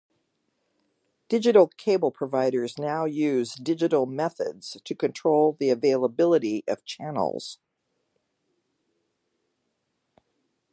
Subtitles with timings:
[1.29, 7.59] Digital cable providers now use digital methods to control the availability of channels.